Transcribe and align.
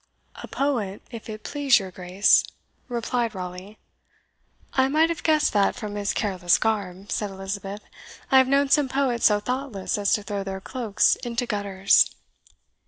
"A 0.41 0.47
poet, 0.47 1.03
if 1.11 1.29
it 1.29 1.43
please 1.43 1.77
your 1.77 1.91
Grace," 1.91 2.43
replied 2.87 3.35
Raleigh. 3.35 3.77
"I 4.73 4.87
might 4.87 5.09
have 5.09 5.21
guessed 5.21 5.53
that 5.53 5.75
from 5.75 5.93
his 5.93 6.11
careless 6.11 6.57
garb," 6.57 7.11
said 7.11 7.29
Elizabeth. 7.29 7.83
"I 8.31 8.39
have 8.39 8.47
known 8.47 8.69
some 8.69 8.89
poets 8.89 9.27
so 9.27 9.39
thoughtless 9.39 9.99
as 9.99 10.13
to 10.13 10.23
throw 10.23 10.43
their 10.43 10.59
cloaks 10.59 11.17
into 11.17 11.45
gutters." 11.45 12.09